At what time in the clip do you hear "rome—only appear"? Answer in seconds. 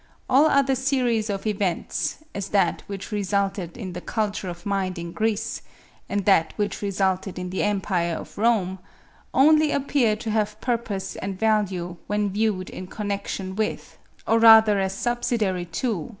8.35-10.15